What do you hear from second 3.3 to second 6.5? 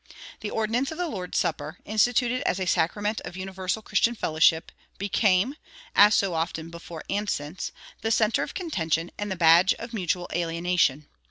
universal Christian fellowship, became (as so